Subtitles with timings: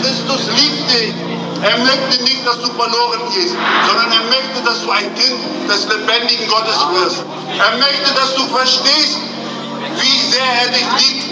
[0.00, 1.12] Christus liebt dich.
[1.62, 3.54] Er möchte nicht, dass du verloren gehst,
[3.86, 5.38] sondern er möchte, dass du ein Kind
[5.68, 7.24] des lebendigen Gottes wirst.
[7.58, 9.18] Er möchte, dass du verstehst,
[10.00, 11.26] wie sehr er dich liebt.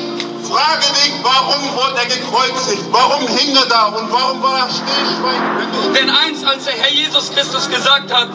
[0.47, 2.85] Frage dich, warum wurde er gekreuzigt?
[2.91, 3.87] Warum hing er da?
[3.87, 5.97] Und warum war er stillschweigend?
[5.97, 8.29] Denn eins, als der Herr Jesus Christus gesagt hat,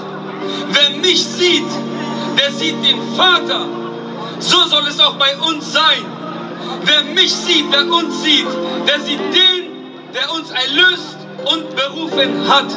[0.71, 1.69] wer mich sieht,
[2.37, 3.65] der sieht den Vater.
[4.39, 6.05] So soll es auch bei uns sein.
[6.83, 8.47] Wer mich sieht, wer uns sieht,
[8.87, 12.71] der sieht den, der uns erlöst und berufen hat.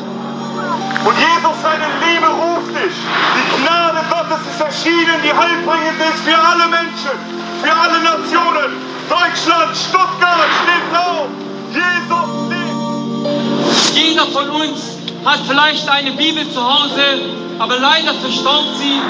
[1.05, 2.95] Und Jesus, seine Liebe ruft dich.
[3.35, 7.17] Die Gnade Gottes ist erschienen, die heilbringend ist für alle Menschen,
[7.63, 8.71] für alle Nationen.
[9.09, 11.29] Deutschland, Stuttgart, steht auf.
[11.73, 13.97] Jesus lebt.
[13.97, 17.21] Jeder von uns hat vielleicht eine Bibel zu Hause,
[17.59, 19.01] aber leider verstaubt sie.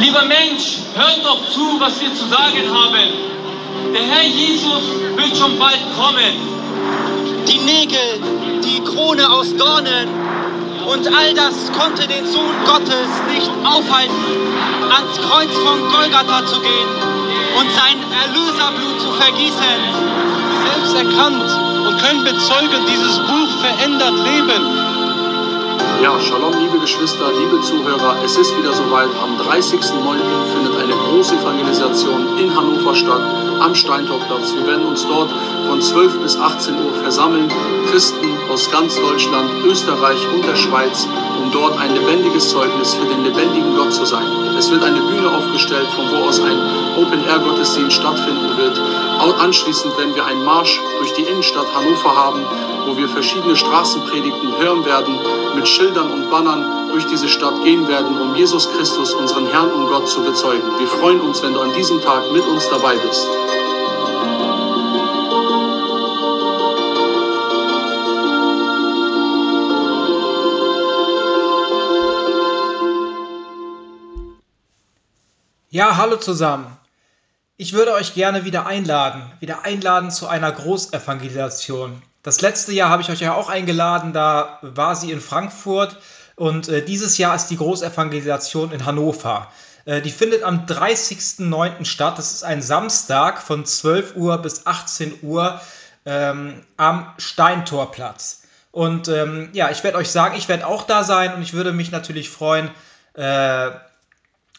[0.00, 3.08] Lieber Mensch, hör doch zu, was wir zu sagen haben.
[3.94, 4.82] Der Herr Jesus
[5.16, 6.54] wird schon bald kommen.
[7.48, 8.20] die Nägel,
[8.64, 10.08] die Krone aus Dornen.
[10.86, 14.24] Und all das konnte den Sohn Gottes nicht aufhalten,
[14.90, 16.88] ans Kreuz von Golgatha zu gehen
[17.58, 19.80] und sein Erlöserblut zu vergießen.
[20.64, 21.63] selbst erkannt
[21.98, 24.62] können bezeugen, dieses Buch verändert Leben.
[26.02, 28.16] Ja, Shalom, liebe Geschwister, liebe Zuhörer.
[28.24, 29.08] Es ist wieder soweit.
[29.22, 30.18] Am 30.09.
[30.52, 33.22] findet eine große Evangelisation in Hannover statt,
[33.60, 34.54] am Steintorplatz.
[34.54, 35.32] Wir werden uns dort
[35.66, 37.50] von 12 bis 18 Uhr versammeln.
[37.90, 41.08] Christen aus ganz Deutschland, Österreich und der Schweiz,
[41.42, 44.26] um dort ein lebendiges Zeugnis für den lebendigen Gott zu sein.
[44.58, 46.58] Es wird eine Bühne aufgestellt, von wo aus ein
[46.98, 48.80] Open-Air-Gottesdienst stattfinden wird.
[49.40, 52.44] Anschließend werden wir einen Marsch durch die Innenstadt Hannover haben,
[52.86, 55.18] wo wir verschiedene Straßenpredigten hören werden,
[55.54, 59.88] mit Schildern und Bannern durch diese Stadt gehen werden, um Jesus Christus, unseren Herrn und
[59.88, 60.78] Gott, zu bezeugen.
[60.78, 63.26] Wir freuen uns, wenn du an diesem Tag mit uns dabei bist.
[75.70, 76.76] Ja, hallo zusammen.
[77.56, 82.00] Ich würde euch gerne wieder einladen, wieder einladen zu einer Großevangelisation.
[82.22, 85.96] Das letzte Jahr habe ich euch ja auch eingeladen, da war sie in Frankfurt
[86.36, 89.50] und äh, dieses Jahr ist die Großevangelisation in Hannover.
[89.84, 91.84] Äh, die findet am 30.09.
[91.84, 92.18] statt.
[92.18, 95.60] Das ist ein Samstag von 12 Uhr bis 18 Uhr
[96.06, 98.42] ähm, am Steintorplatz.
[98.72, 101.72] Und ähm, ja, ich werde euch sagen, ich werde auch da sein und ich würde
[101.72, 102.70] mich natürlich freuen,
[103.14, 103.70] äh,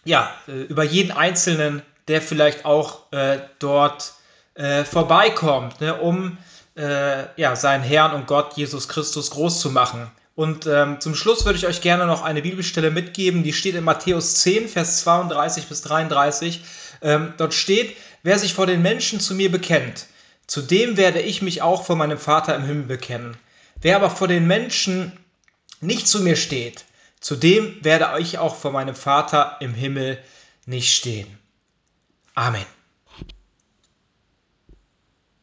[0.06, 4.13] ja, äh, über jeden Einzelnen, der vielleicht auch äh, dort
[4.53, 6.38] äh, vorbeikommt, ne, um
[6.78, 10.09] äh, ja, seinen Herrn und Gott Jesus Christus groß zu machen.
[10.35, 13.85] Und ähm, zum Schluss würde ich euch gerne noch eine Bibelstelle mitgeben, die steht in
[13.85, 16.62] Matthäus 10, Vers 32 bis 33.
[17.01, 20.07] Ähm, dort steht, wer sich vor den Menschen zu mir bekennt,
[20.45, 23.38] zu dem werde ich mich auch vor meinem Vater im Himmel bekennen.
[23.81, 25.13] Wer aber vor den Menschen
[25.79, 26.85] nicht zu mir steht,
[27.22, 30.22] zu dem werde ich auch vor meinem Vater im Himmel
[30.66, 31.28] nicht stehen.
[32.34, 32.66] Amen.